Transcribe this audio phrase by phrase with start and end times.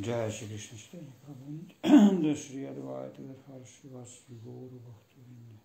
[0.00, 5.60] Chaitanya Prabhu Nityananda Shri Advaita Gadadhar Shivasri Gauru Bhaktivinoda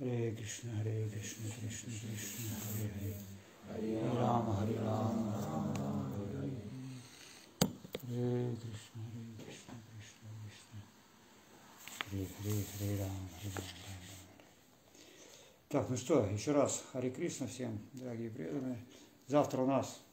[0.00, 2.90] Hare Krishna Hare Krishna Krishna Krishna Hare
[3.68, 6.58] Hare Hare Rama Hare Rama Rama Rama Hare Hare
[8.10, 10.80] Hare Krishna Hare Krishna Krishna Krishna
[12.10, 14.04] Hare Hare Hare Rama Hare Rama Рама Рама
[15.68, 18.78] Так, ну что, еще раз Харе Кришна всем, дорогие преданные.
[19.26, 20.03] Завтра у нас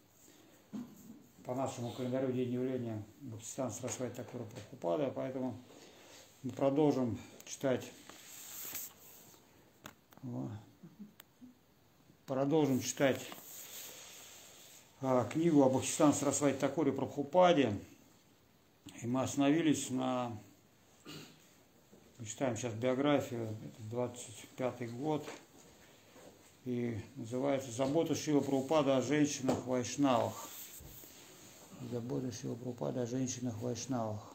[1.52, 5.60] по нашему календарю день явления Бхактистан Сарасвати Такура Прабхупада, поэтому
[6.44, 7.92] мы продолжим читать.
[12.26, 13.20] Продолжим читать
[15.02, 17.78] а, книгу об Бхактистан Сарасвати Такуре Прабхупаде.
[19.02, 20.32] И мы остановились на
[22.18, 25.28] мы читаем сейчас биографию, это 25-й год,
[26.64, 29.68] и называется «Забота Шива Прабхупада о женщинах
[31.82, 31.92] Вайшнавах».
[31.92, 34.34] Забота Шива Прабхупада о женщинах Вайшнавах.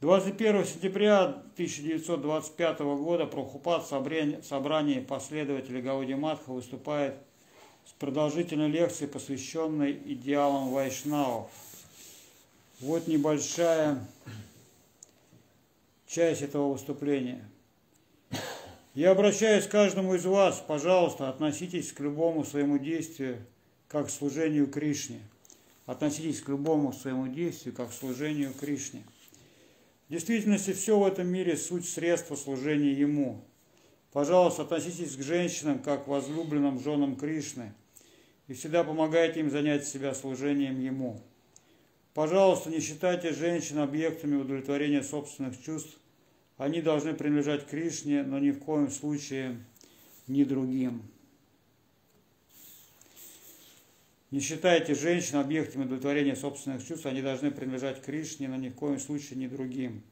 [0.00, 7.16] Двадцать первого сентября 1925 года Прабхупад в собрании последователей Гауди Матха выступает
[7.86, 11.50] с продолжительной лекцией, посвященной идеалам вайшнавов.
[12.80, 14.06] Вот небольшая
[16.06, 17.48] часть этого выступления.
[18.94, 23.44] Я обращаюсь к каждому из вас, пожалуйста, относитесь к любому своему действию
[23.88, 25.20] как к служению Кришне.
[25.86, 29.04] Относитесь к любому своему действию как к служению Кришне.
[30.08, 33.44] В действительности все в этом мире суть средства служения Ему–
[34.14, 37.74] Пожалуйста, относитесь к женщинам как к возлюбленным женам Кришны
[38.46, 41.20] и всегда помогайте им занять себя служением Ему.
[42.14, 45.98] Пожалуйста, не считайте женщин объектами удовлетворения собственных чувств.
[46.64, 49.62] Они должны принадлежать Кришне, но ни в коем случае
[50.26, 51.02] ни другим.
[54.30, 57.04] Не считайте женщин объектами удовлетворения собственных чувств.
[57.04, 60.02] Они должны принадлежать Кришне, но ни в коем случае ни другим.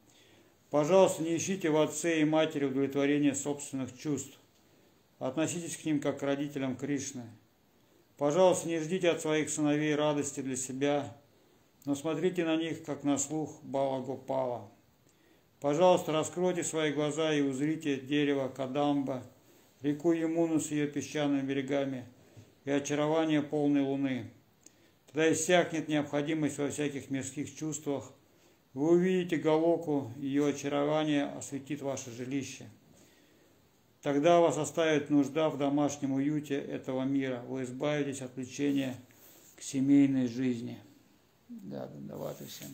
[0.69, 4.37] Пожалуйста, не ищите в отце и матери удовлетворения собственных чувств.
[5.17, 7.23] Относитесь к ним как к родителям Кришны.
[8.15, 11.17] Пожалуйста, не ждите от своих сыновей радости для себя,
[11.85, 14.69] но смотрите на них, как на слух Бала Гопала.
[15.63, 19.23] Пожалуйста, раскройте свои глаза и узрите дерево Кадамба,
[19.81, 22.05] реку Емуну с ее песчаными берегами
[22.65, 24.29] и очарование полной луны.
[25.07, 28.11] Тогда иссякнет необходимость во всяких мирских чувствах–
[28.73, 32.67] вы увидите Галоку, ее очарование осветит ваше жилище.
[34.01, 37.43] Тогда вас оставит нужда в домашнем уюте этого мира.
[37.47, 38.95] Вы избавитесь от влечения
[39.55, 40.79] к семейной жизни.
[41.49, 42.69] Да, давайте всем.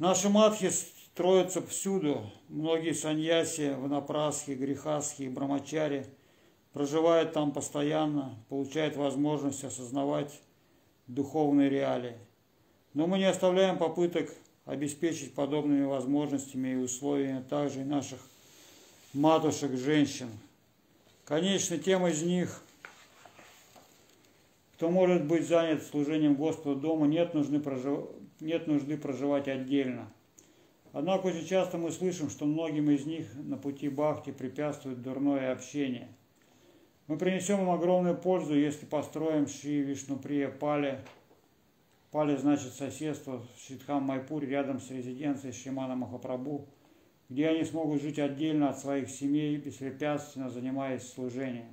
[0.00, 2.22] Наши матхи строятся всюду.
[2.48, 6.06] Многие саньяси, ванапрасхи, грехасхи брамачари
[6.72, 10.40] проживают там постоянно, получают возможность осознавать
[11.06, 12.16] духовные реалии.
[12.94, 14.34] Но мы не оставляем попыток
[14.64, 18.20] обеспечить подобными возможностями и условиями также и наших
[19.12, 20.30] матушек-женщин.
[21.26, 22.62] Конечно, тем из них,
[24.76, 28.08] кто может быть занят служением Господу дома, нет нужды, прожив...
[28.40, 30.12] нет нужды проживать отдельно.
[30.92, 36.08] Однако очень часто мы слышим, что многим из них на пути Бхакти препятствует дурное общение.
[37.06, 41.00] Мы принесем им огромную пользу, если построим Шри Вишнуприя Пали–
[42.10, 46.68] Пали значит соседство в Шитхам Майпуре рядом с резиденцией Шимана Махапрабху,
[47.28, 51.72] где они смогут жить отдельно от своих семей, беспрепятственно занимаясь служением.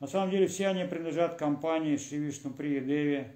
[0.00, 3.26] На самом деле все они принадлежат компании Шивишну Прия Деви,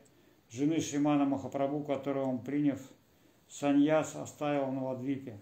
[0.52, 2.80] жены Шимана Махапрабху, которую он, приняв
[3.48, 5.40] саньяс, оставил на Ладвипе.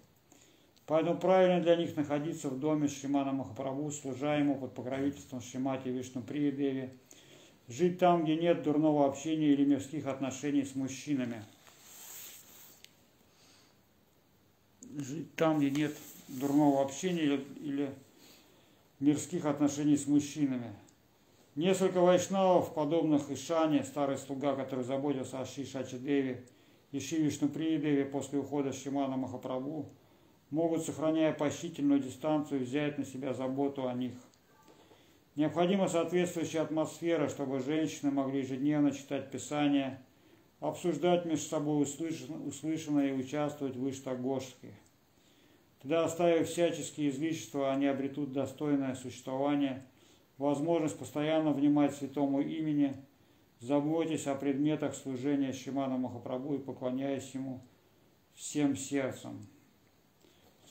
[0.86, 6.22] Поэтому правильно для них находиться в доме Шимана Махапрабху, служа ему под покровительством Шимати Вишну
[6.22, 6.90] Прия Деви–
[7.70, 11.44] жить там, где нет дурного общения или мирских отношений с мужчинами.
[14.96, 15.96] Жить там, где нет
[16.28, 17.94] дурного общения или, или
[18.98, 20.74] мирских отношений с мужчинами.
[21.60, 26.46] Несколько вайшнавов, подобных Ишане, старый слуга, который заботился о Ши Шачидеве
[26.90, 29.90] и Ши Вишнуприедеве после ухода Шимана Махапрабху,
[30.48, 34.14] могут, сохраняя почтительную дистанцию, взять на себя заботу о них.
[35.36, 40.02] Необходима соответствующая атмосфера, чтобы женщины могли ежедневно читать Писание,
[40.60, 44.72] обсуждать между собой услышанное и участвовать в Иштагошке.
[45.82, 49.84] Тогда, оставив всяческие излишества, они обретут достойное существование,
[50.40, 52.96] возможность постоянно внимать святому имени,
[53.60, 57.60] заботясь о предметах служения Шимана Махапрабху и поклоняясь ему
[58.34, 59.46] всем сердцем.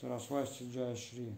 [0.00, 1.32] Сарасвасти Джая Шри.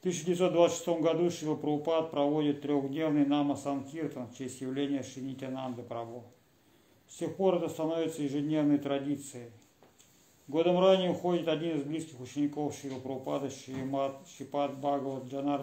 [0.00, 6.24] 1926 году Шрила Прабхупад проводит трехдневный Нама Санкиртан в честь явления Шинитянанды Прабху.
[7.08, 9.50] С тех пор это становится ежедневной традицией.
[10.46, 15.62] Годом ранее уходит один из близких учеников Шила Прабхупада Шримат Шипат Бхагават Джанар,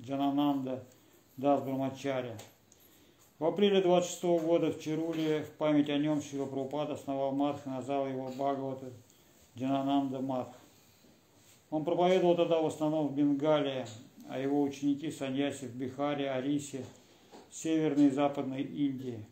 [0.00, 0.84] Джанананда
[1.36, 2.38] Дас Брамачаря.
[3.40, 8.06] В апреле 26 года в Чаруле в память о нем Шила Прабхупада основал Мадха, назвал
[8.06, 8.92] его Бхагавата
[9.56, 10.54] Джанананда Мадха.
[11.70, 13.86] Он проповедовал тогда в основном в Бенгалии,
[14.28, 16.84] а его ученики Саньяси в Бихаре, Арисе,
[17.50, 19.26] Северной и Западной Индии.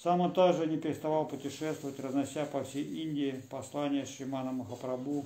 [0.00, 5.24] Сам он также не переставал путешествовать, разнося по всей Индии послания Шримана Махапрабху,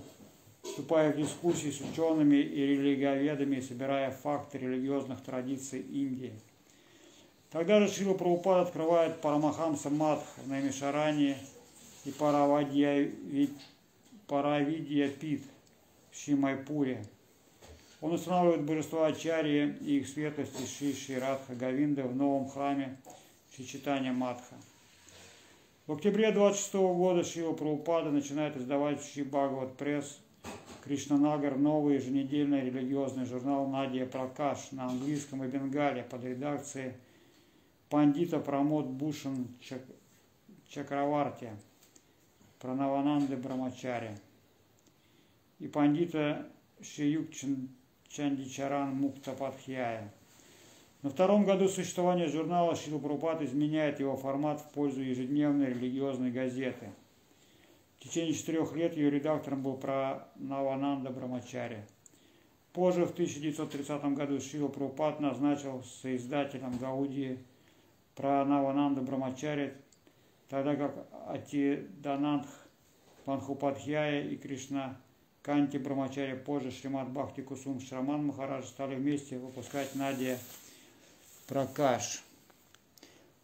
[0.63, 6.33] вступая в дискуссии с учеными и религиоведами, собирая факты религиозных традиций Индии.
[7.51, 11.37] Тогда же Шила Прабхупад открывает Парамахамса Мадх в Намишаране
[12.07, 13.11] и Паравадья
[15.21, 15.43] Пит,
[16.11, 17.05] в Шимайпуре.
[18.01, 22.97] Он устанавливает божества Ачарьи и их светлости Ши Ши Радха Гавинда в новом храме
[23.55, 24.55] Шичитания Матха.
[25.87, 30.21] В октябре 26 года Шива Прабхупада начинает издавать Ши Бхагават Пресс
[30.83, 36.95] Кришнанагар новый еженедельный религиозный журнал Надия Пракаш на английском и бенгале под редакцией
[37.91, 39.83] пандита Прамод Бушан Чак...
[40.67, 41.51] Чакраварти
[42.59, 44.17] Пранавананды Брамачари
[45.59, 46.49] и пандита
[46.81, 47.29] Шиюк
[48.09, 50.11] Чандичаран Муктападхьяя.
[51.03, 56.93] На втором году существования журнала Шилупрупад изменяет его формат в пользу ежедневной религиозной газеты.
[57.99, 61.85] В течение четырех лет ее редактором был Пранавананда Брамачари.
[62.73, 67.41] Позже, в 1930 году, Шила Прупад назначил соиздателем Гаудии
[68.15, 69.75] Пранавананда Брамачари,
[70.49, 72.49] тогда как Атиданандх
[73.25, 75.01] Панхупадхьяя и Кришна
[75.43, 80.39] Канти Брамачари, позже Шримат Бхакти Кусум Шраман Махарадж стали вместе выпускать Надя
[81.47, 82.23] Пракаш.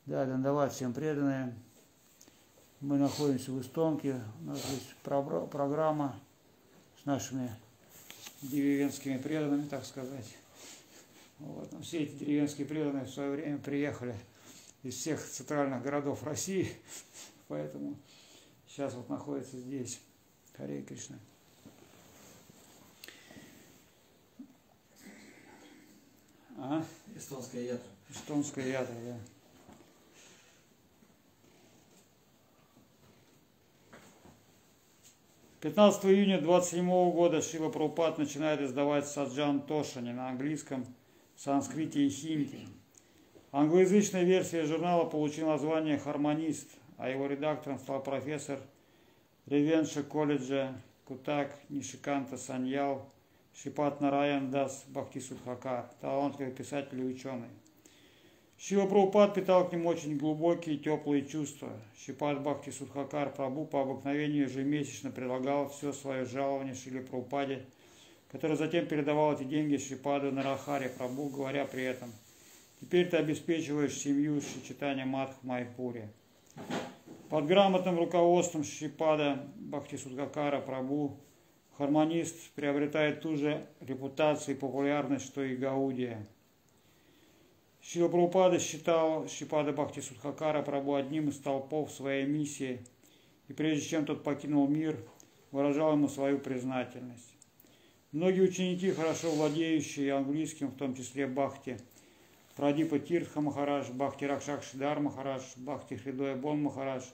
[0.06, 1.54] Да, Дандават всем преданные.
[2.80, 4.20] Мы находимся в Истонке.
[4.40, 6.18] У нас есть программа
[7.02, 7.50] с нашими
[8.42, 10.36] деревенскими преданными, так сказать.
[11.38, 11.68] Вот.
[11.82, 14.14] Все эти деревенские преданные в свое время приехали
[14.82, 16.72] из всех центральных городов России,
[17.48, 17.96] поэтому
[18.66, 20.00] сейчас вот находятся здесь.
[20.56, 21.18] Харе Кришна.
[26.56, 26.84] А?
[27.18, 27.88] Эстонская ядра.
[28.08, 29.16] Эстонская ядра, да.
[35.60, 40.86] Пятнадцатого июня 27 года Шила Прабхупад начинает издавать Саджан Тошани на английском,
[41.36, 42.68] санскрите и хинди.
[43.50, 48.60] Англоязычная версия журнала получила название «Хармонист», а его редактором стал профессор
[49.46, 53.10] Ревенша колледжа Кутак Нишиканта Саньял
[53.60, 57.49] Шипат Нараян Дас Бхакти Судхакар, талантливый писатель и ученый.
[58.56, 61.70] Шива Прабхупад питал к нему очень глубокие и теплые чувства.
[61.99, 67.66] Шипат Бхакти Судхакар Прабу по обыкновению ежемесячно предлагал все свое жалование Шиле Прабхупаде,
[68.31, 72.12] который затем передавал эти деньги Шипаду Нарахаре Прабу, говоря при этом,
[72.81, 76.12] «Теперь ты обеспечиваешь семью Шичитания Мадх в Майпуре».
[77.28, 81.18] Под грамотным руководством Шипада Бхакти Судхакара Прабу
[81.78, 86.26] Хармонист приобретает ту же репутацию и популярность, что и Гаудия.
[87.80, 92.80] Шила Прабхупада считал Шипада Бхакти Судхакара Прабу одним из столпов своей миссии,
[93.47, 94.99] и прежде чем тот покинул мир,
[95.52, 97.32] выражал ему свою признательность.
[98.11, 101.78] Многие ученики, хорошо владеющие английским, в том числе Бхакти,
[102.56, 107.04] Прадипа Тиртха Махарадж, Бхакти Ракшак Шидар Махарадж, Бхакти Хридоя Бон Махарадж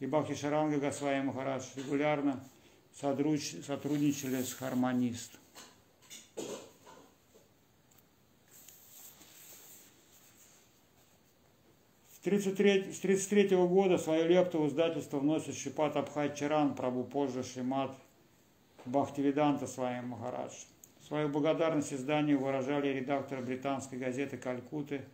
[0.00, 2.42] и Бхакти Шаранга Гасвай Махарадж регулярно–
[3.00, 5.38] сотрудничали с «Хармонист».
[12.10, 17.96] С 1933 года свою лепту в издательство вносит Шипат Абхай Чаран, Прабу позже Шимат
[18.84, 20.54] Бхактивиданта своим Махарадж.
[21.06, 25.04] Свою благодарность изданию выражали редактор британской газеты «Калькуты».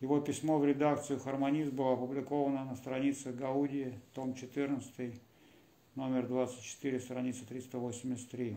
[0.00, 5.20] Его письмо в редакцию «Хармонист» было опубликовано на странице Гаудии, том 14,
[5.94, 8.56] номер 24, страница 383.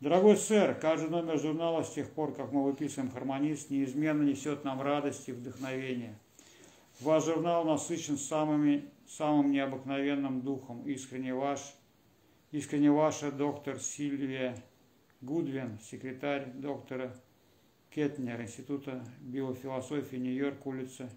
[0.00, 4.82] Дорогой сэр, каждый номер журнала с тех пор, как мы выписываем «Хармонист», неизменно несет нам
[4.82, 6.18] радость и вдохновение.
[7.00, 10.82] Ваш журнал насыщен самыми, самым необыкновенным духом.
[10.86, 11.60] Искренне ваш,
[12.52, 14.62] искренне ваша доктор Сильвия
[15.22, 17.14] Гудвин, секретарь доктора
[17.90, 21.10] Кетнер, Института биофилософии Нью-Йорк, улица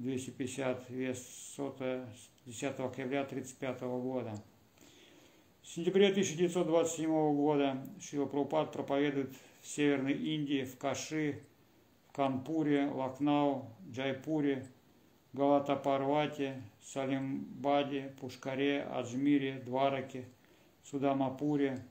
[0.00, 2.08] 250, вес сотая,
[2.46, 4.32] 10 октября 1935 года.
[5.60, 11.42] В сентябре 1927 года Шила Прабхупад проповедует в Северной Индии, в Каши,
[12.08, 14.66] в Канпуре, Лакнау, Джайпуре,
[15.34, 20.24] Галата-Парвате, Салимбаде, Пушкаре, Аджмире, Двараке,
[20.82, 21.84] Судамапуре,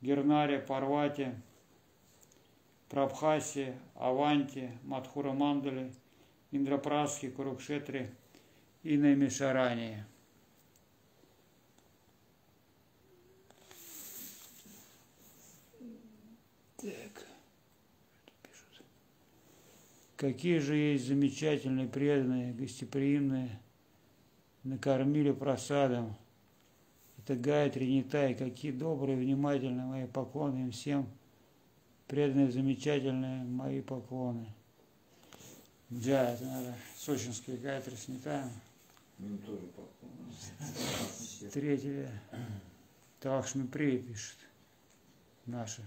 [0.00, 1.34] Гернаре, Парвате,
[2.88, 5.90] Прабхасе, Аванте, Мадхура Мандале,
[6.52, 8.12] Индрапрасхе, Курукшетре
[8.82, 10.06] и Наймишаране.
[16.76, 17.26] Так.
[20.16, 23.58] Какие же есть замечательные, преданные, гостеприимные,
[24.64, 26.14] накормили просадом.
[27.18, 31.06] Это Гайатри Нитай, какие добрые, внимательные мои поклоны им всем,
[32.06, 34.54] преданные, замечательные мои поклоны.
[35.90, 38.50] Да, это надо сочинские Гайатри с Нитаем.
[39.18, 41.50] Им тоже поклоны.
[41.52, 42.22] Третье.
[43.18, 44.38] Талакшми Прия пишет.
[45.46, 45.82] Наша.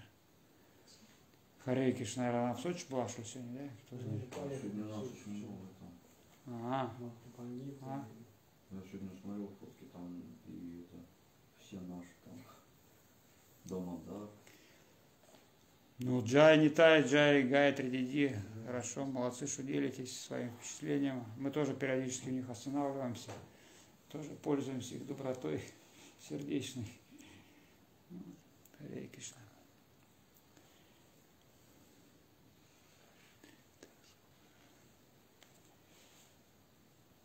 [1.63, 3.69] Харейкиш, наверное, она в Сочи была, что сегодня, да?
[3.85, 4.23] Кто знает?
[6.47, 6.91] Ага.
[7.81, 8.05] А?
[8.71, 11.01] Я сегодня смотрел фотки там и это
[11.59, 12.37] все наши там.
[13.63, 14.29] Дома, да.
[15.99, 18.35] Ну, Джай Нитай, Джай Гайатри Диди.
[18.65, 21.25] Хорошо, молодцы, что делитесь своим впечатлением.
[21.37, 23.29] Мы тоже периодически у них останавливаемся.
[24.09, 25.61] Тоже пользуемся их добротой
[26.29, 26.87] сердечной.
[28.79, 29.37] Харе Кришна.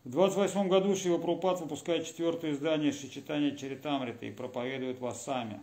[0.03, 5.61] В 28 году Шива Прупад выпускает четвертое издание Шичитания Чаритамрита и проповедует в Ассаме.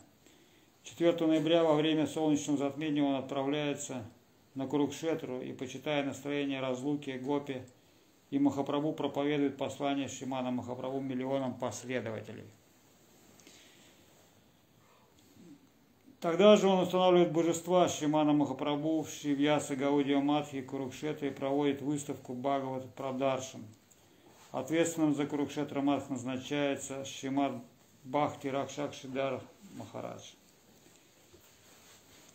[0.85, 4.05] 4 ноября во время солнечного затмения он отправляется
[4.57, 7.63] на Курукшетру и, почитая настроение разлуки, Гопи
[8.31, 12.51] и Махапрабху проповедует послание Шимана Махапрабху миллионам последователей.
[16.19, 22.35] Тогда же он устанавливает божества Шимана Махапрабху в Шивьяса Гаудио Матхи Курукшетре и проводит выставку
[22.35, 23.63] Бхагават Прадаршан–
[24.57, 27.53] Ответственным за Курукшетра Марх назначается Шимат
[28.05, 29.43] Бхакти Ракшак Шидар
[29.77, 30.33] Махарадж.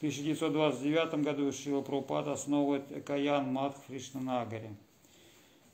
[0.01, 4.75] В 1929 году Шила Прупада основывает Экаян Мат в.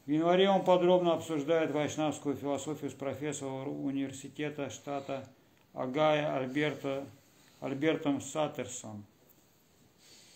[0.06, 5.26] В январе он подробно обсуждает вайшнавскую философию с профессором университета штата
[5.74, 7.08] Агая Альберто,
[7.62, 9.06] Альбертом Саттерсом.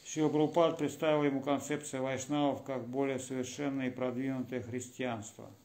[0.05, 5.51] Шила Прупад представил ему концепцию вайшнавов как более совершенное и продвинутое христианство–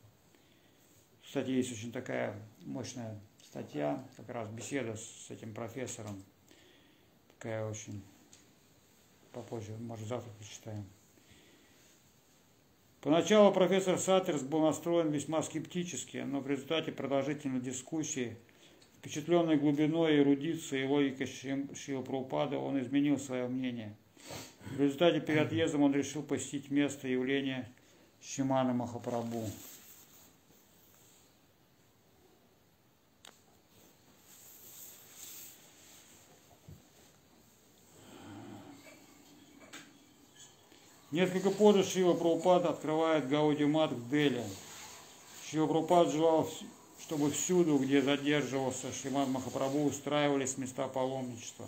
[1.27, 6.23] кстати, есть очень такая мощная статья, как раз беседа с этим профессором.
[7.35, 8.01] Такая очень
[9.37, 10.85] попозже, может, завтра почитаем.
[13.03, 18.37] Поначалу профессор Саттерс был настроен весьма скептически, но в результате продолжительной дискуссии,
[18.99, 23.95] впечатленной глубиной эрудиции и логикой Шила Прабхупада, он изменил свое мнение.
[24.71, 27.71] В результате перед отъездом он решил посетить место явления
[28.21, 29.45] Шимана Махапрабху.
[41.17, 44.45] Несколько позже Шива Прабхупад открывает Гаудимат в Дели.
[45.49, 46.47] Шива Прабхупад желал,
[47.01, 51.65] чтобы всюду, где задерживался Шримад Махапрабху, устраивались места паломничества.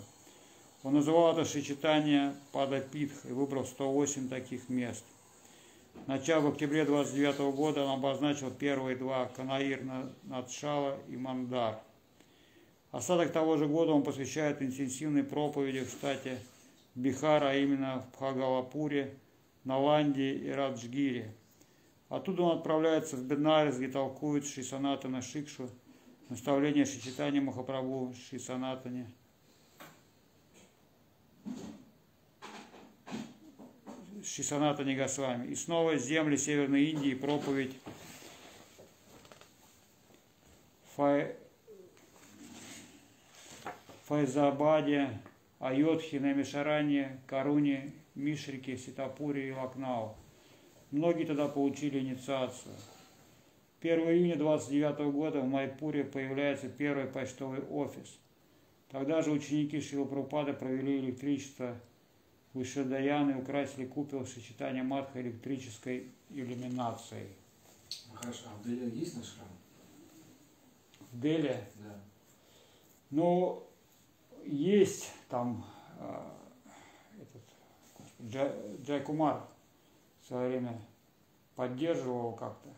[0.83, 5.03] Он называл это Шичитание Падапитх и выбрал 108 таких мест.
[6.05, 9.81] Начав в октябре 29 года он обозначил первые два– Канаир
[10.25, 11.79] Надшала и Мандар.
[12.91, 16.37] Остаток того же года он посвящает интенсивной проповеди в штате
[16.93, 19.11] Бихара, а именно в Бхагалапуре–
[19.63, 21.33] Наланде и Раджгире.
[22.09, 25.69] Оттуда он отправляется в Бенарис, где толкует Шри Санатана Шикшу,
[26.29, 29.07] наставление Шичитания Махапрабху Шри Санатане.
[34.23, 35.47] Шри Санатане Госвами.
[35.47, 37.75] И снова земли Северной Индии, проповедь
[40.95, 41.35] Фай...
[44.05, 45.19] Файзабаде,
[45.59, 50.15] Айодхи, Намишаране, Каруне Мишрике, Ситапуре и Лакнау.
[50.91, 52.75] Многие тогда получили инициацию.
[53.81, 58.17] 1 июня 29 года в Майпуре появляется первый почтовый офис.
[58.89, 61.79] Тогда же ученики Шилапрупада провели электричество
[62.53, 67.27] в Ишадаян и украсили купол сочетания матха электрической иллюминацией.
[68.13, 69.47] Хорошо, а в Дели есть наш храм?
[71.11, 71.57] В Дели?
[71.75, 72.01] Да.
[73.11, 73.63] Ну,
[74.45, 75.65] есть там
[75.99, 76.38] а,
[78.21, 79.47] Джай, Джай Кумар
[80.21, 80.79] в свое время
[81.55, 82.69] поддерживал как-то.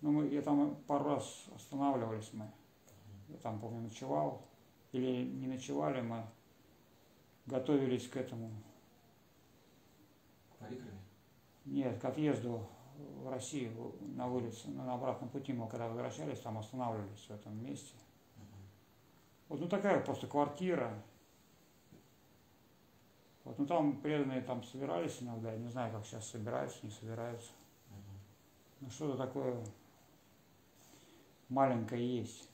[0.00, 2.50] Ну, мы, я там пару раз останавливались мы.
[3.28, 4.42] Я там, помню, ночевал.
[4.92, 6.24] или не ночевали, мы
[7.46, 8.50] готовились к этому.
[10.58, 11.00] Париками?
[11.64, 17.26] Нет, к отъезду в Россию на улице, на обратном пути мы когда возвращались, там останавливались
[17.26, 17.94] в этом месте.
[19.48, 21.02] Вот ну такая просто квартира.
[23.46, 27.52] Вот, ну там преданные там собирались иногда, я не знаю, как сейчас собираются, не собираются.
[28.80, 29.64] Ну что-то такое
[31.48, 32.50] маленькое есть.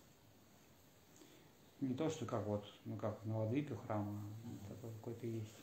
[1.81, 4.21] Не то, что как вот, ну как на Ладыпе храма,
[4.69, 5.57] такой какой-то есть.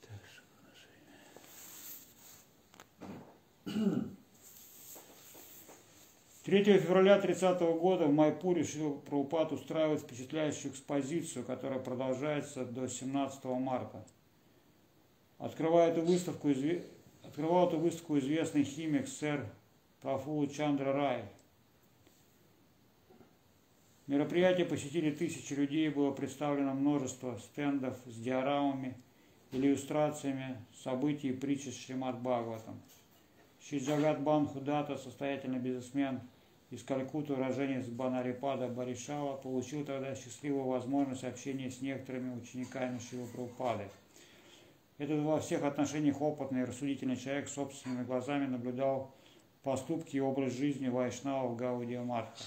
[0.00, 0.20] Так,
[3.66, 4.04] что?
[6.44, 13.44] 3 февраля 30 года в Майпуре решил Прабхупад устраивать впечатляющую экспозицию, которая продолжается до 17
[13.44, 14.04] марта.
[15.38, 16.50] Открывая эту выставку,
[17.22, 19.46] открывал эту выставку известный химик сэр
[20.02, 21.24] Прафулу Чандра Рай.
[24.06, 28.98] Мероприятие посетили тысячи людей, было представлено множество стендов с диорамами,
[29.50, 32.82] иллюстрациями событий и притч с Шримад Бхагаватом.
[33.66, 36.20] Шиджагат Бан Худата, состоятельный бизнесмен
[36.74, 43.88] из Калькутты, уроженец Банарипада Баришава, получил тогда счастливую возможность общения с некоторыми учениками Шива Прабхупады.
[44.98, 49.14] Этот во всех отношениях опытный и рассудительный человек собственными глазами наблюдал
[49.62, 52.42] поступки и образ жизни Вайшнава Гаудия Матха.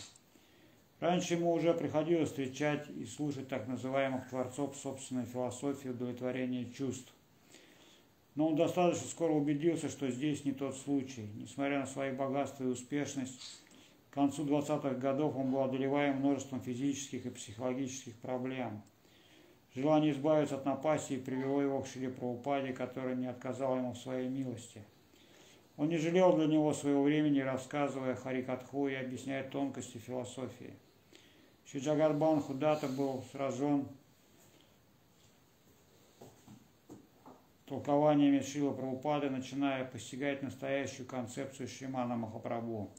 [1.00, 7.13] Раньше ему уже приходилось встречать и слушать так называемых творцов собственной философии удовлетворения чувств.
[8.36, 11.29] Но он достаточно скоро убедился, что здесь не тот случай.
[11.36, 13.62] Несмотря на свои богатства и успешность,
[14.10, 18.82] к концу 20-х годов он был одолеваем множеством физических и психологических проблем.
[19.76, 24.28] Желание избавиться от напасти привело его к Шри Прабхупаде, который не отказал ему в своей
[24.28, 24.84] милости–
[25.78, 30.74] он не жалел для него своего времени, рассказывая Харикатху и объясняя тонкости философии.
[31.65, 33.88] Шиджагарбан Худата был сражен
[37.67, 42.89] толкованиями Шила Прабхупады, начиная постигать настоящую концепцию Шримана Махапрабху.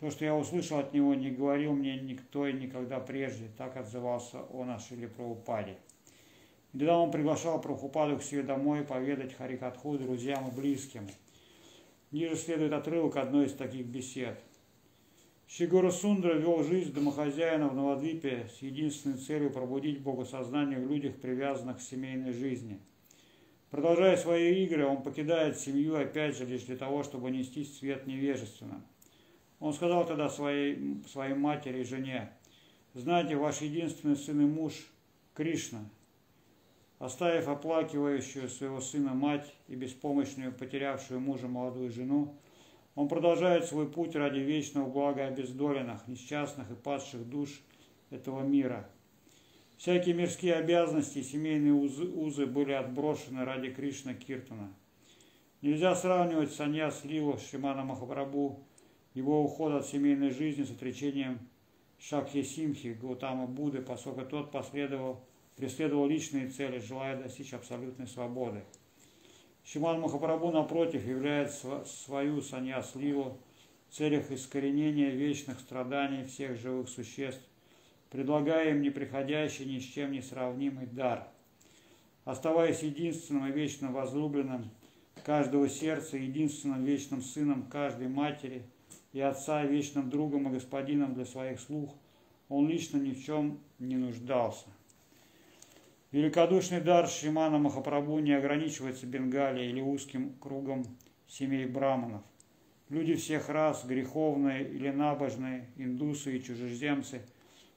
[0.00, 4.42] То, что я услышал от него, не говорил мне никто и никогда прежде, так отзывался
[4.42, 5.76] он о Шиле Прабхупаде.
[6.72, 11.08] И тогда он приглашал Прабхупаду к себе домой поведать Харикатху друзьям и близким–
[12.10, 14.40] Ниже следует отрывок одной из таких бесед.
[15.46, 21.78] Шигура Сундра вел жизнь домохозяина в Новодвипе с единственной целью пробудить богосознание в людях, привязанных
[21.78, 22.80] к семейной жизни.
[23.70, 28.82] Продолжая свои игры, он покидает семью опять же лишь для того, чтобы нести свет невежественно.
[29.60, 32.32] Он сказал тогда своей, своей матери и жене,
[32.94, 34.74] «Знаете, ваш единственный сын и муж–
[35.34, 35.80] Кришна–
[36.98, 42.34] Оставив оплакивающую своего сына мать и беспомощную, потерявшую мужа молодую жену,
[42.96, 47.60] он продолжает свой путь ради вечного блага обездоленных, несчастных и падших душ
[48.10, 48.90] этого мира.
[49.76, 54.74] Всякие мирские обязанности и семейные узы, узы были отброшены ради Кришна Киртана.
[55.62, 58.66] Нельзя сравнивать Саньяс Лилу Шимана Махапрабху,
[59.14, 61.38] его уход от семейной жизни с отречением
[61.98, 65.20] Шакхи Симхи Гаутама Будды, поскольку тот последовал
[65.58, 68.62] преследовал личные цели, желая достичь абсолютной свободы.
[69.64, 73.38] Шиман Махапрабху, напротив, являет свою саньяс-ливу
[73.88, 77.42] в целях искоренения вечных страданий всех живых существ,
[78.08, 81.26] предлагая им неприходящий, ни с чем не сравнимый дар.
[82.24, 84.70] Оставаясь единственным и вечным возлюбленным
[85.24, 88.62] каждого сердца, единственным вечным сыном каждой матери
[89.12, 91.94] и отца, вечным другом и господином для своих слух,
[92.48, 94.66] он лично ни в чем не нуждался.
[96.10, 100.84] Великодушный дар Шримана Махапрабху не ограничивается Бенгалией или узким кругом
[101.26, 102.22] семей браманов.
[102.88, 107.20] Люди всех рас, греховные или набожные, индусы и чужеземцы,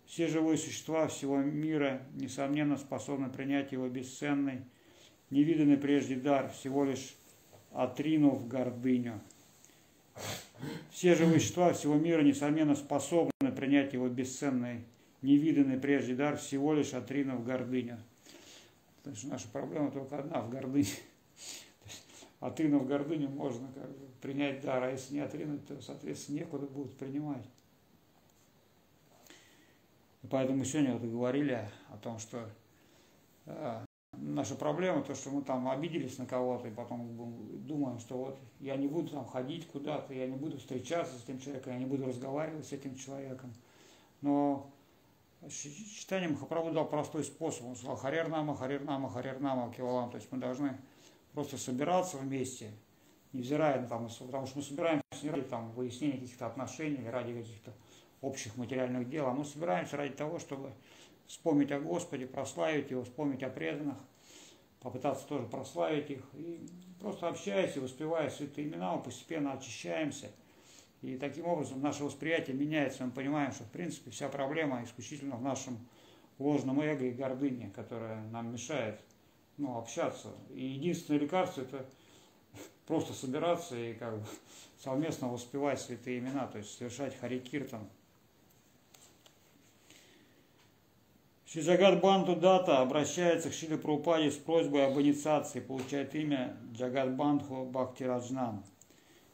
[0.06, 4.62] все живые существа всего мира, несомненно, способны принять его бесценный,
[5.30, 7.16] невиданный прежде дар, всего лишь
[7.74, 9.20] отринув гордыню.
[10.92, 14.86] Все живые существа всего мира, несомненно, способны принять его бесценный,
[15.22, 17.98] невиданный прежде дар, всего лишь отринув гордыню.
[18.98, 20.88] Потому что наша проблема только одна в гордыне.
[22.40, 26.98] Отринув гордыню, можно как бы принять дар, а если не отринуть, то, соответственно, некуда будут
[26.98, 27.46] принимать.
[30.24, 32.48] И поэтому сегодня вот говорили о том, что
[33.46, 38.40] э, наша проблема, то, что мы там обиделись на кого-то, и потом думаем, что вот
[38.60, 41.86] я не буду там ходить куда-то, я не буду встречаться с этим человеком, я не
[41.86, 43.54] буду разговаривать с этим человеком.
[44.22, 44.72] Но
[45.50, 47.66] Читание Махапрабху дал простой способ.
[47.66, 50.12] Он сказал Харернама, Харернама, Харернама, Кивалам.
[50.12, 50.78] То есть мы должны
[51.34, 52.72] просто собираться вместе
[53.34, 57.74] невзирая на там, потому что мы собираемся не ради там, выяснения каких-то отношений ради каких-то
[58.20, 60.74] общих материальных дел, а мы собираемся ради того, чтобы
[61.32, 63.98] вспомнить о Господе, прославить Его, вспомнить о преданных,
[64.82, 66.24] попытаться тоже прославить их.
[66.34, 66.68] И
[67.00, 70.30] просто общаясь и воспевая святые имена, мы постепенно очищаемся.
[71.02, 73.06] И таким образом наше восприятие меняется.
[73.06, 75.80] Мы понимаем, что в принципе вся проблема исключительно в нашем
[76.38, 79.00] ложном эго и гордыне, которая нам мешает
[79.58, 80.34] ну, общаться.
[80.50, 81.86] И единственное лекарство это
[82.88, 84.26] просто собираться и как бы
[84.84, 87.88] совместно воспевать святые имена, то есть совершать харикиртан.
[91.54, 98.64] Банту Дата обращается к Шиле Прабхупаде с просьбой об инициации, получает имя Джагат Бандху Бхактираджнан.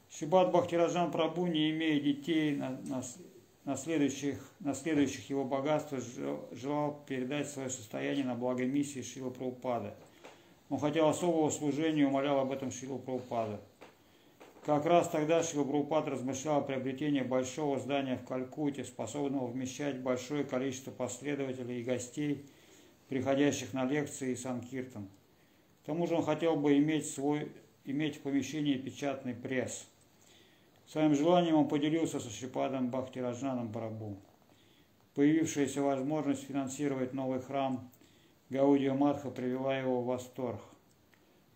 [0.10, 3.04] Шибат Бхактираджан Прабу, не имея детей, на, на,
[3.66, 6.00] наследующих, наследующих его богатство,
[6.54, 9.94] желал передать свое состояние на благо миссии Шила Прабхупада.
[10.70, 13.62] Он хотел особого служения и умолял об этом Шилу Прабхупада.
[14.68, 20.44] Как раз тогда Шила Прабхупад размышлял о приобретении большого здания в Калькутте, способного вмещать большое
[20.44, 22.46] количество последователей и гостей,
[23.08, 25.08] приходящих на лекции и Санкиртан.
[25.84, 27.50] К тому же он хотел бы иметь, свой,
[27.86, 29.88] иметь в помещении печатный пресс.
[30.86, 34.18] Своим желанием он поделился со Шипадом Бахтираджаном Барабу.
[35.16, 37.90] Появившаяся возможность финансировать новый храм
[38.50, 40.60] Гаудия Матха привела его в восторг.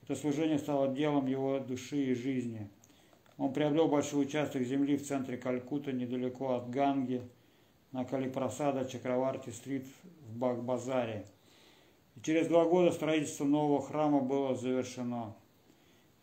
[0.01, 2.69] Это служение стало делом его души и жизни–
[3.37, 7.21] он приобрел большой участок земли в центре Калькутта, недалеко от Ганги,
[7.91, 9.85] на Калипрасада Чакраварти-стрит
[10.27, 11.25] в Бак-Базаре.
[12.15, 15.35] И через два года строительство нового храма было завершено.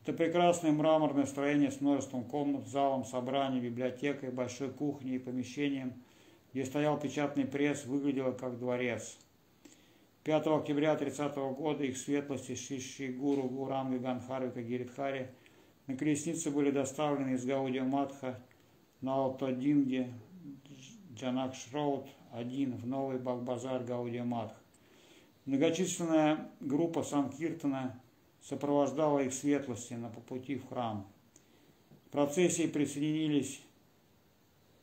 [0.03, 5.92] Это прекрасное мраморное строение с множеством комнат, залом собраний, библиотекой, большой кухней и помещением,
[6.53, 9.18] где стоял печатный пресс, выглядело как дворец.
[10.25, 15.29] 5 октября 30 года их светлости Шиши Гуру Гуранга Ганхарвика Гиридхари–
[15.88, 18.38] на колеснице были доставлены из Гаудия Матха
[19.01, 20.12] на Алтадинге
[21.14, 24.53] Джанакшроуд один в новый Бакбазар Гаудия Матх.
[25.46, 27.98] Многочисленная группа Санкиртона
[28.42, 31.07] сопровождала их светлости на пути в храм.
[32.07, 33.62] В процессии присоединились,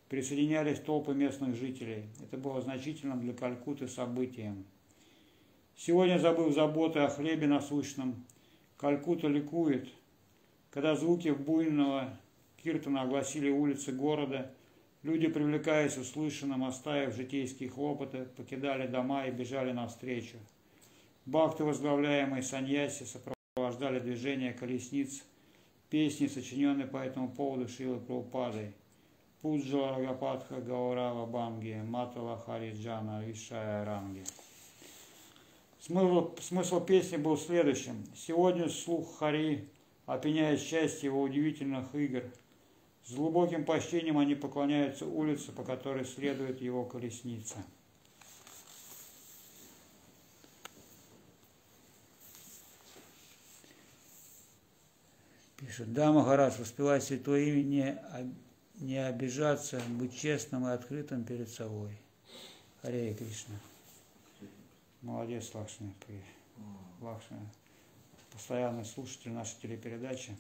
[0.10, 2.06] присоединялись толпы местных жителей.
[2.20, 4.66] Это было значительным для Калькуты событием.
[5.78, 8.26] Сегодня, забыв заботы о хлебе насущном,
[8.78, 9.88] Калькута ликует–
[10.76, 12.10] когда звуки буйного
[12.62, 14.52] киртона огласили улицы города,
[15.04, 20.36] люди, привлекаясь услышанным, оставив житейские хлопоты, покидали дома и бежали навстречу.
[21.26, 25.24] Бахты, возглавляемые Саньяси, сопровождали движение колесниц,
[25.90, 28.74] песни, сочиненные по этому поводу Шилы Прабхупадой.
[29.42, 34.26] Пуджала Рагапатха Гаурава Банги, Матала Хариджана Вишая Ранги.
[35.80, 38.04] Смысл, смысл песни был следующим.
[38.14, 39.70] Сегодня слух Хари
[40.06, 42.24] опьяняя счастье его удивительных игр.
[43.06, 47.58] С глубоким почтением они поклоняются улице, по которой следует его колесница.
[55.58, 61.98] Пишет, да, Махарадж, воспевай святое имя, не, не обижаться, быть честным и открытым перед собой.
[62.82, 63.56] Харе Кришна.
[65.02, 65.94] Молодец, Лакшми.
[67.02, 67.40] Лакшми
[68.36, 70.36] постоянный слушатель нашей телепередачи.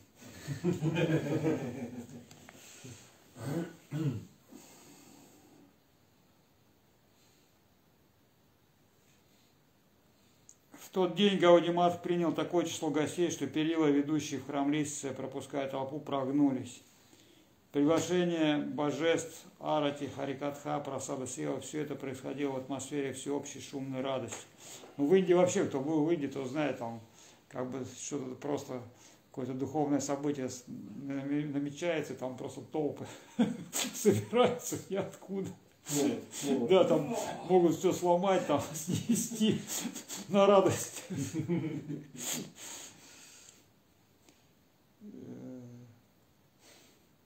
[10.73, 15.69] В тот день Гаудимат принял такое число гостей, что перила, ведущие в храм лестницы, пропуская
[15.69, 16.81] толпу, прогнулись.
[17.71, 24.45] Приглашение божеств Арати, Харикатха, Прасада Сева, все это происходило в атмосфере всеобщей шумной радости.
[24.97, 27.01] Ну, в Индии вообще, кто был в Индии, то знает, там
[27.49, 28.81] как бы что-то просто
[29.36, 30.49] какое-то духовное событие
[30.97, 33.05] намечается, там просто толпы
[33.93, 35.49] собираются ниоткуда.
[36.69, 37.15] Да, там
[37.49, 39.60] могут все сломать, там снести
[40.29, 41.03] на радость.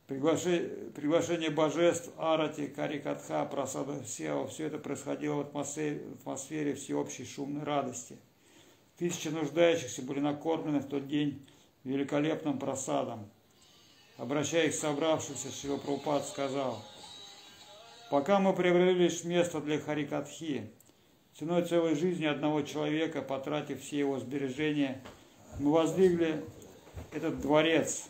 [0.07, 7.25] Приглашение, приглашение божеств Арати, Карикатха, Прасада Сева, все это происходило в атмосфере, в атмосфере всеобщей
[7.25, 8.17] шумной радости–
[8.99, 11.47] Тысячи нуждающихся были накормлены в тот день
[11.85, 13.29] великолепным просадом.
[14.17, 16.83] Обращаясь к собравшимся, Шилапрупад сказал,
[18.11, 20.69] «Пока мы приобрели лишь место для Харикатхи,
[21.33, 25.01] ценой целой жизни одного человека, потратив все его сбережения,
[25.59, 26.43] мы воздвигли
[27.13, 28.09] этот дворец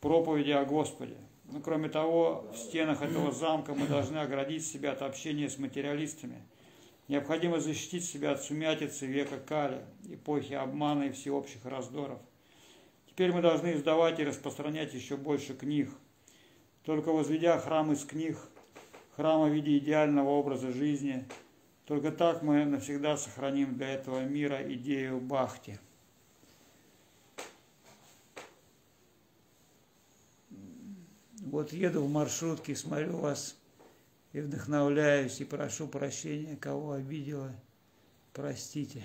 [0.00, 1.16] проповеди о Господе.
[1.52, 6.42] Но кроме того, в стенах этого замка мы должны оградить себя от общения с материалистами–
[7.08, 12.20] Необходимо защитить себя от сумятицы века Кали, эпохи обмана и всеобщих раздоров.
[13.06, 15.90] Теперь мы должны издавать и распространять еще больше книг.
[16.82, 18.36] Только возведя храм из книг,
[19.14, 21.26] храма в виде идеального образа жизни,
[21.84, 25.78] только так мы навсегда сохраним для этого мира идею Бахти.
[31.40, 33.56] Вот еду в маршрутке, смотрю вас
[34.36, 37.50] и вдохновляюсь, и прошу прощения, кого обидела.
[38.34, 39.02] Простите.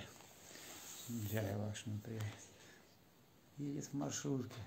[1.10, 1.86] Джай ваш
[3.58, 4.60] Едет в маршрутке.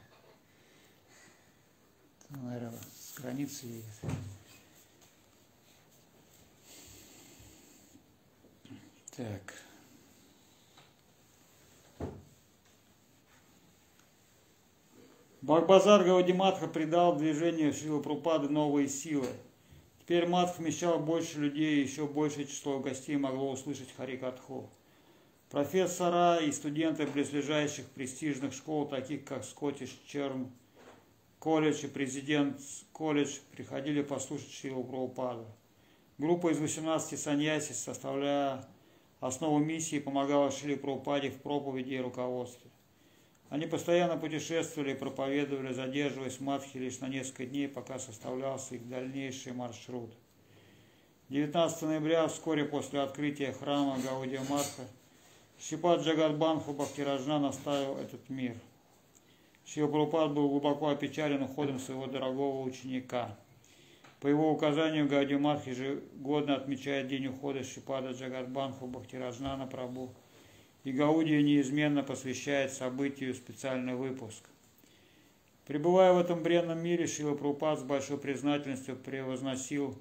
[2.30, 3.84] Наверное, с границы едет.
[9.14, 9.54] Так.
[15.42, 18.02] Барбазар Гаудиматха придал движению Шилы
[18.50, 19.28] новые силы.
[20.04, 24.68] Теперь Матх вмещал больше людей, и еще большее число гостей могло услышать Харикатху.
[25.48, 30.50] Профессора и студенты близлежащих престижных школ, таких как Скоттиш Черн
[31.38, 32.60] колледж и президент
[32.92, 35.46] колледж, приходили послушать Шилу Прабхупаду.
[36.18, 38.68] Группа из 18 саньяси, составляя
[39.20, 42.63] основу миссии, помогала Шиле Прабхупаде в проповеди и руководстве.
[43.54, 49.52] Они постоянно путешествовали проповедовали, задерживаясь в Мадхе лишь на несколько дней, пока составлялся их дальнейший
[49.52, 50.12] маршрут.
[51.28, 54.82] 19 ноября, вскоре после открытия храма Гаудия Мадха,
[55.60, 58.56] Шипат Джагадбанху Бхактираджна наставил этот мир.
[59.66, 63.38] Шилпрупад был глубоко опечален уходом своего дорогого ученика.
[64.18, 70.10] По его указанию Гаудия Мадх ежегодно отмечает день ухода Шипада Джагадбанху Бхактираджна Прабhu–
[70.84, 74.44] и Гаудия неизменно посвящает событию специальный выпуск.
[75.66, 79.98] Пребывая в этом бренном мире, Шила Прупад с большой признательностью превозносил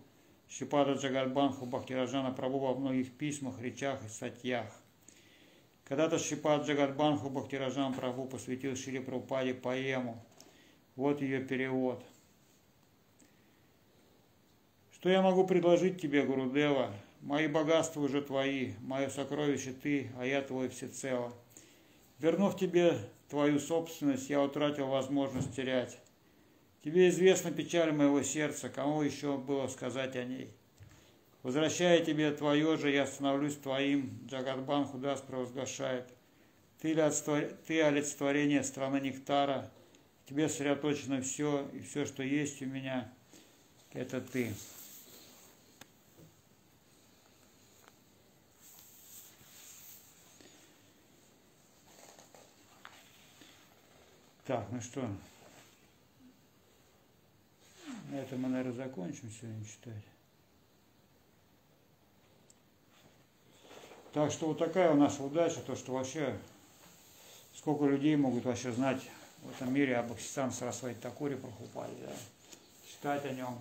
[0.50, 4.68] Шипада Джагадбанху Бхактираджана Прабу во многих письмах, речах и статьях.
[5.86, 10.22] Когда-то Шипад Джагадбанху Бхактираджан Прабу посвятил Шиле Прупаде поэму.
[10.98, 12.04] Вот ее перевод.
[14.92, 20.42] Что я могу предложить тебе, Гурудева, Мои богатства уже твои, мое сокровище ты, а я
[20.42, 21.34] твой всецело.
[22.20, 22.98] Вернув тебе
[23.30, 25.98] твою собственность, я утратил возможность терять.
[26.84, 30.54] Тебе известна печаль моего сердца, кому еще было сказать о ней.
[31.44, 36.10] Возвращая тебе твое же, я становлюсь твоим, Джагадбан Худас провозглашает.
[36.82, 36.94] Ты,
[37.66, 39.72] ты олицетворение страны Нектара,
[40.26, 43.10] тебе сосредоточено все, и все, что есть у меня,
[43.94, 44.52] это ты.
[54.46, 55.08] Так, ну что,
[58.10, 60.04] на этом мы, наверное, закончим сегодня читать.
[64.12, 66.38] Так что вот такая у нас удача, то, что вообще
[67.56, 69.02] сколько людей могут вообще знать
[69.42, 72.14] в этом мире об Аксисан Сарасвати Такуре Прохупаде, да?
[72.86, 73.58] читать о нем,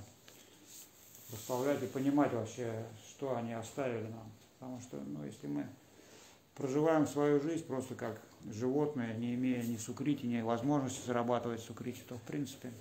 [1.29, 4.33] представлять и понимать вообще, что они оставили нам.
[4.59, 5.67] Потому что, ну, если мы
[6.57, 12.17] проживаем свою жизнь просто как животное, не имея ни сукрити, ни возможности зарабатывать сукрити, то
[12.17, 12.73] в принципе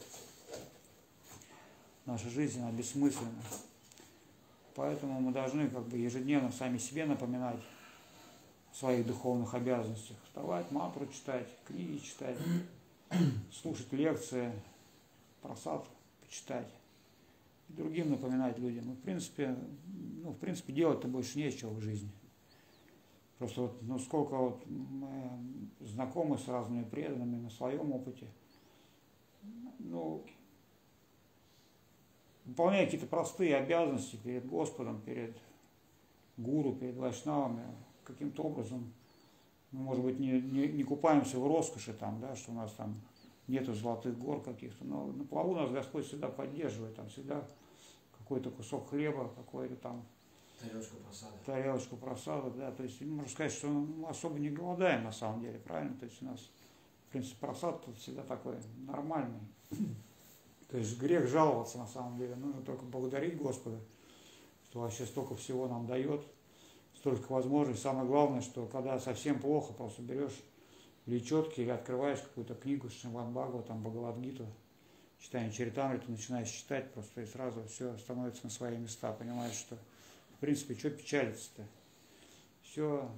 [2.06, 3.42] наша жизнь она бессмысленна.
[4.76, 7.60] Поэтому мы должны как бы ежедневно сами себе напоминать
[8.72, 10.18] о своих духовных обязанностях.
[10.26, 12.38] Вставать, мантру читать, книги читать,
[13.52, 14.52] слушать лекции,
[15.42, 15.86] просад
[16.22, 16.68] почитать.
[17.68, 18.86] И другим напоминать людям.
[18.88, 19.56] Ну, в принципе,
[20.24, 22.10] ну, в принципе, делать-то больше нечего в жизни.
[23.42, 25.32] Просто вот, ну, сколько вот мы
[25.80, 28.28] знакомы с разными преданными на своем опыте.
[29.80, 30.24] Ну,
[32.46, 35.36] выполняя какие-то простые обязанности перед Господом, перед
[36.38, 37.64] гуру, перед вайшнавами,
[38.04, 38.94] каким-то образом,
[39.72, 43.02] может быть, не, не, не купаемся в роскоши там, да, что у нас там
[43.48, 47.44] нету золотых гор каких-то, но на плаву нас Господь всегда поддерживает, там всегда
[48.20, 50.06] какой-то кусок хлеба, какой-то там
[50.62, 51.34] Тарелочку просада.
[51.46, 52.72] Тарелочку просада, да.
[52.72, 55.98] То есть можно сказать, что мы особо не голодаем на самом деле, правильно?
[55.98, 56.40] То есть у нас,
[57.08, 59.42] в принципе, просад тут всегда такой нормальный.
[60.70, 62.36] То есть грех жаловаться на самом деле.
[62.36, 63.80] Нужно только благодарить Господа,
[64.66, 66.26] что вообще столько всего нам дает,
[66.96, 67.84] столько возможностей.
[67.84, 70.40] Самое главное, что когда совсем плохо, просто берешь
[71.06, 74.46] или или открываешь какую-то книгу Шимван Бхагава, там Бхагавадгиту,
[75.20, 79.78] читаем Чаритамриту, начинаешь читать просто и сразу все становится на свои места, понимаешь, что
[80.42, 81.66] принципе, что печалиться-то?
[82.64, 83.10] Все,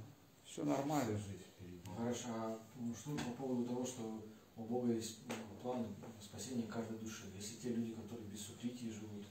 [0.46, 1.20] все нормально.
[1.98, 4.22] Хорошо, а ну, что по поводу того, что
[4.58, 5.86] у Бога есть ну, план
[6.22, 7.24] спасения каждой души?
[7.36, 9.26] Если те люди, которые без сукритии живут,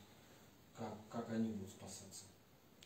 [0.76, 2.24] как, как они будут спасаться?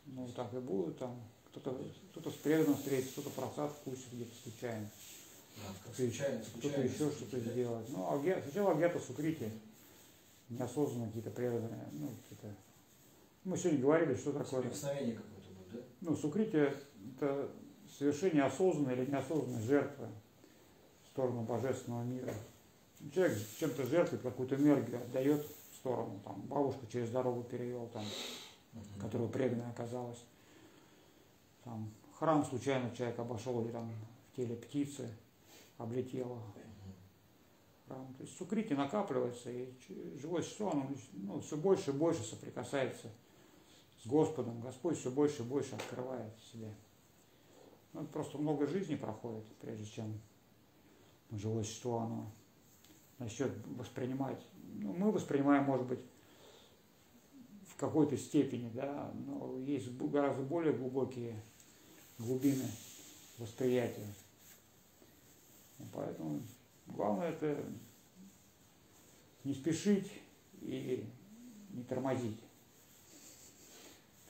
[0.07, 1.21] Ну, так и будут там.
[1.51, 1.79] Кто-то
[2.14, 4.88] кто с преданным встретится, кто-то просад вкусит где-то случайно.
[5.57, 7.87] Да, случайно, кто-то еще что-то сделать.
[7.90, 9.51] Ну, а ге- сначала где-то сукрити,
[10.49, 12.11] неосознанно какие-то преданные, ну.
[13.46, 14.62] Мы сегодня говорили, что такое.
[14.62, 15.78] Соприкосновение какое-то будет, да?
[16.00, 16.72] Ну, сукрити–
[17.16, 17.48] это
[17.96, 20.09] совершение осознанной или неосознанной жертвы
[21.04, 22.35] в сторону божественного мира.
[23.14, 28.04] Человек чем-то жертвует, какую-то энергию отдает в сторону, там, бабушка через дорогу перевел, там,
[28.72, 29.00] Мгм.
[29.00, 30.24] которая преданная оказалась.
[31.62, 33.88] Там, храм случайно человек обошел или там
[34.32, 35.09] в теле птицы
[35.78, 36.42] облетела
[37.87, 38.12] храм.
[38.14, 39.68] То есть сукрити накапливается, и
[40.20, 43.09] живое существо, оно ну, все больше и больше соприкасается
[44.07, 44.61] Господом.
[44.61, 46.73] Господь все больше и больше открывает в себе.
[47.92, 50.21] Ну, просто много жизни проходит, прежде чем
[51.31, 52.31] живое существо оно
[53.19, 54.40] начнет воспринимать.
[54.75, 56.01] Ну, мы воспринимаем, может быть,
[57.69, 61.42] в какой-то степени, да, но есть гораздо более глубокие
[62.19, 62.64] глубины
[63.38, 64.07] восприятия.
[65.92, 66.40] Поэтому
[66.87, 67.64] главное это
[69.45, 70.11] не спешить
[70.62, 71.05] и
[71.71, 72.38] не тормозить.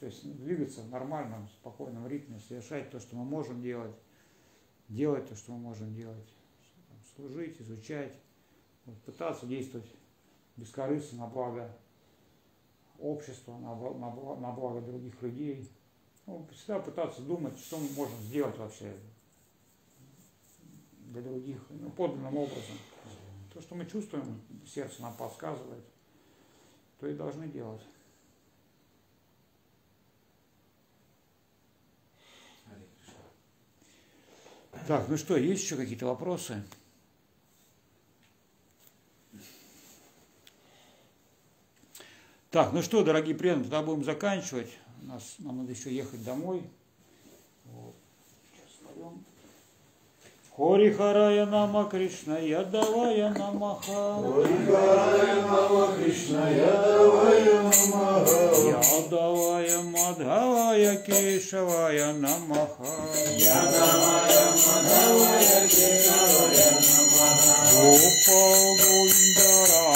[0.01, 3.95] То есть двигаться в нормальном, спокойном ритме, совершать то, что мы можем делать,
[4.89, 6.29] делать то, что мы можем делать,
[7.15, 8.13] служить, изучать,
[8.85, 9.91] вот, пытаться действовать
[10.57, 11.75] бескорыстно на благо
[12.99, 15.71] общества, на, на на благо других людей.
[16.27, 18.93] Ну, всегда пытаться думать, что мы можем сделать вообще
[21.07, 22.77] для других, ну, подлинным образом.
[23.53, 25.85] То, что мы чувствуем, сердце нам подсказывает,
[26.99, 27.81] то и должны делать.
[34.87, 36.63] Так, ну что, есть еще какие-то вопросы?
[42.51, 44.71] Так, ну что, дорогие преданные, тогда будем заканчивать.
[45.03, 46.63] У нас, нам надо еще ехать домой.
[47.65, 47.97] Вот.
[48.53, 49.25] Сейчас споем.
[50.57, 54.25] Хори Харая Нама Кришна Ядавая Намаха.
[58.97, 62.89] Ядавая Мадхавая Кешавая Намаха.
[67.75, 69.96] Гопал Говиндарам Шримади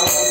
[0.00, 0.30] Hare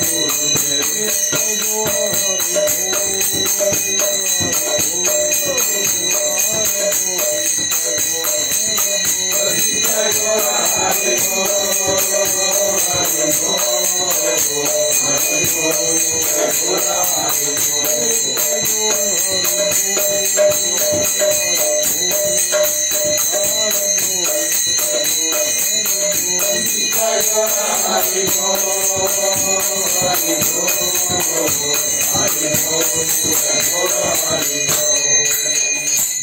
[28.12, 29.59] Krishna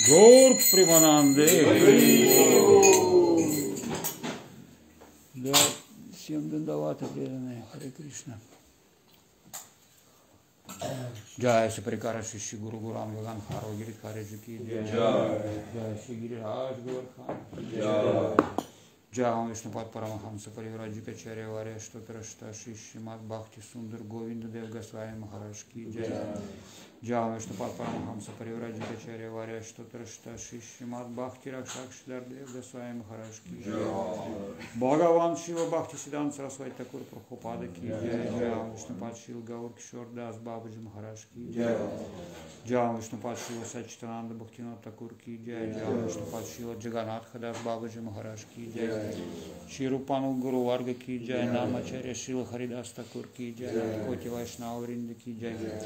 [0.09, 1.47] Гор Привананде.
[5.35, 5.53] Да,
[6.17, 8.39] всем дандавата преданные Харе Кришна.
[11.39, 14.59] Джай Шаприкара Шиши Гуру Гурам Ваган Харо Гирит Харе Джуки.
[14.59, 15.43] Джай.
[15.75, 17.37] Джай Шигири Аш Гурхан.
[17.71, 18.46] Джай.
[19.17, 25.89] Джагам Вишнупад Парамахамса Паривраджи Качари Варя Штотрашта Шишимат Бхакти Сундар Говинда Дев Госвами Махарадж Ки
[27.03, 33.65] Джагам Вишнупад Парамахамса Паривраджи Качари Варя Штотрашта Шишимат Бхакти Ракшак Шидар Дев Госвами Махарадж Ки
[34.75, 40.79] Бхагаван Шива Бхакти Сидан Сарасвати Такур Прабхупада Ки Джагам Вишнупад Шил Гаур Кишор Дас Бабаджи
[40.79, 41.57] Махарадж Ки
[42.67, 48.71] Джагам Вишнупад Шива Сачитананда Бхактинат Такур Ки Джагам Вишнупад Шила Джаганатха Дас Бабаджи Махарадж Ки
[48.77, 49.06] Джагам
[49.69, 55.15] श्री रूपानु गुरु वर्ग की जय नामाचार्य शिव हरिदास ठाकुर की जय कोटि वैष्णव वृंद
[55.15, 55.81] की जय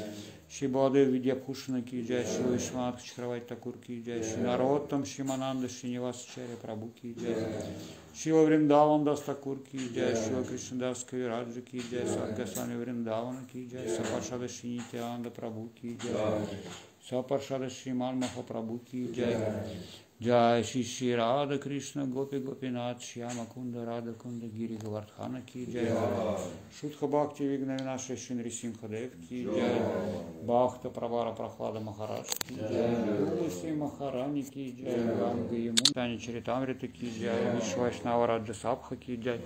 [0.51, 6.55] श्री बौदेव विद्याभूषण की जय श्री विश्वनाथ चक्रवर्ती ठाकुर की जय श्री नरोत्तम श्रीमानंद श्रीनिवासाचार्य
[6.61, 7.73] प्रभु की जय
[8.15, 13.65] शिव वृंदावन दास ठाकुर की जय शिव कृष्णदास कविराज की जय सद्य स्वामी वृंदावन की
[13.67, 16.47] जय सपार्षद श्री नित्यानंद प्रभु की जय
[17.09, 19.35] सपार्षद श्रीमान महाप्रभु की जय
[20.23, 25.87] Shri Shri Radha Krishna Gopi Gopinath Shyama Kunda Radha Kunda Giri Govardhana Ki Jai.
[26.79, 29.81] Шутха Бхакти Вигнавинаша Шинри Симхадев Ки Джай
[30.43, 32.95] Бхакта Правара Прохлада Махарадж Ки Джай
[33.27, 39.39] Туласи Махарани Ки Джай Ганга Яму Тани Чаритамрита Ки Джай Вишвайшнава Раджа Сабха Ки Джай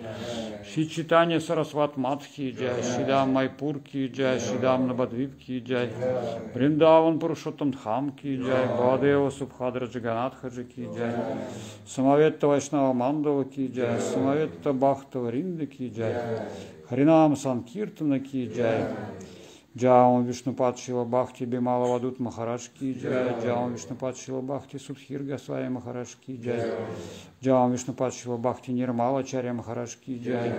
[0.64, 5.90] Ши Читания Сарасват Мат Ки Джай Шидам Майпур Ки Джай Шидам Набадвип Ки Джай
[6.54, 11.13] Бриндаван Пурушоттам Дхам Ки Джай Бадева Субхадра Джаганатха Джи Ки Джай
[11.86, 16.13] Самаветта Вайшнава Мандава Ки Джай Самаветта Бхактава Ринда Ки Джай
[16.89, 18.86] Харинам Санкиртана Ки Джай
[19.78, 25.68] Джаум Вишнупад Шила Бхакти Бимала Вадут Махарадж Ки Джай Джаум Вишнупад Шила Бхакти Судхир Госвами
[25.68, 26.72] Махарадж Ки Джай
[27.43, 30.53] Джаум Вишнупад Шила Бхакти Нирмала Чаря Махарадж Ки Джай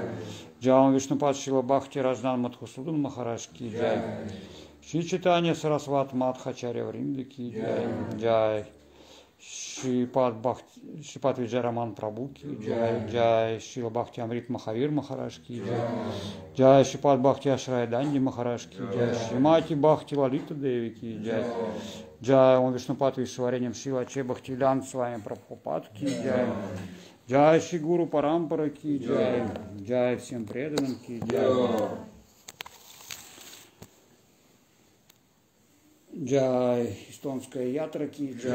[0.60, 4.02] Джаум Вишнупад Шила Бхакти Раджнан Мадхусудун Махарадж Ки Джай
[4.86, 8.66] Шри Читания Сарасват Мадхачаря Вринды Ки Джай Джай
[9.48, 15.80] Шипат, Бхакти, Шипат Виджараман Прабhu Ки Джай, Джай Шила Бхакти Амрит Махавир Махараш Ки Джай,
[16.56, 21.44] Джай Шипат Бхакти Ашрай Данди Махараш Ки Джай, Шимати Бхакти Лалита Деви Ки Джай,
[22.22, 26.46] Джай Ом Вишнупат Вишваренем Шила Че Бхактилян с вами Прабхупад Ки Джай,
[27.28, 29.44] Джай Ши Гуру Парампара Ки Джай,
[29.80, 31.22] Джай всем преданным Ки
[36.24, 36.96] Джай.
[37.26, 38.54] Джай, эстонская ятра Ки Джай,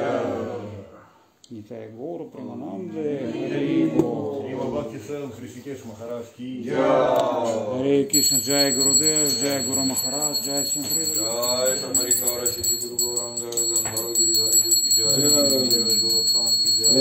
[1.49, 9.63] Нитай Гору, Прамананды, Харибо, Шрима Бхакти Селам Хришикеш Махарадж Ки Харе Кришна, Джай Гурудев, Джай
[9.65, 10.63] Гуру Махарадж, Джай.
[10.63, 16.93] Jai Samarikara Shri Guru Gauranga Gandhara Giridhari Ki Jai Jai Gorakhan Ki Jai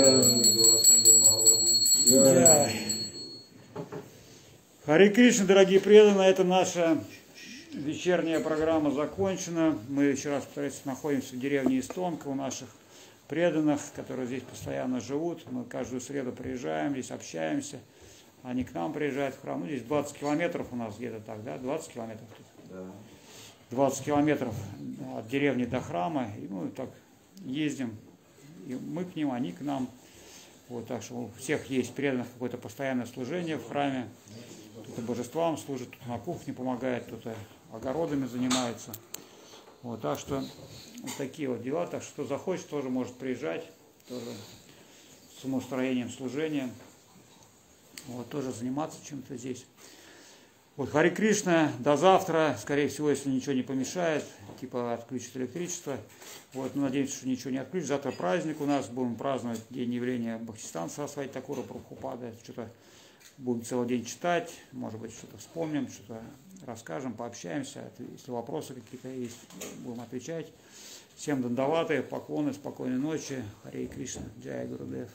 [0.57, 2.73] Gaurasundar Mahaprabhu Ki Джай.
[4.87, 6.99] Харе Кришна, дорогие преданные, это наша
[7.73, 9.79] вечерняя программа закончена.
[9.89, 12.69] Мы еще раз повторюсь, находимся в деревне Истонка у наших
[13.29, 15.51] преданных, которые здесь постоянно живут.
[15.51, 17.79] Мы каждую среду приезжаем, здесь общаемся.
[18.43, 19.61] Они к нам приезжают в храм.
[19.61, 21.59] Ну, здесь 20 километров у нас где-то так, да?
[21.59, 22.47] 20 километров тут.
[22.71, 22.87] Да.
[23.71, 24.55] 20 километров
[25.17, 26.91] от деревни до храма, и мы так
[27.45, 27.97] ездим,
[28.67, 29.89] и мы к ним, они к нам.
[30.69, 34.09] Вот, так что у всех есть преданных какое-то постоянное служение в храме.
[34.85, 37.35] Кто-то божествам служит, кто на кухне помогает, кто-то
[37.73, 38.93] огородами занимается.
[39.83, 40.45] Вот, так что
[41.03, 41.87] вот такие вот дела.
[41.87, 43.65] Так что захочет, тоже может приезжать,
[44.09, 44.27] тоже
[45.41, 46.71] с умостроением служения.
[48.07, 49.65] Вот, тоже заниматься чем-то здесь.
[50.77, 54.25] Вот Хари Кришна, до завтра, скорее всего, если ничего не помешает,
[54.61, 55.99] типа отключит электричество.
[56.55, 57.89] Вот, ну, надеемся, что ничего не отключит.
[57.89, 62.33] Завтра праздник у нас, будем праздновать день явления Бахтистана Сарасвати Такура Прабхупада.
[62.43, 62.71] Что-то
[63.41, 66.23] будем целый день читать, может быть, что-то вспомним, что-то
[66.67, 67.91] расскажем, пообщаемся.
[67.99, 69.39] Если вопросы какие-то есть,
[69.79, 70.53] будем отвечать.
[71.17, 73.43] Всем дандаваты, поклоны, спокойной ночи.
[73.63, 75.09] Харе Кришна, Джая Гурудев.